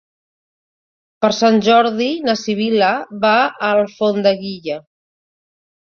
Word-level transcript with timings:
Per 1.25 1.29
Sant 1.39 1.59
Jordi 1.67 2.07
na 2.29 2.35
Sibil·la 2.45 2.89
va 3.27 3.35
a 3.45 3.69
Alfondeguilla. 3.71 4.79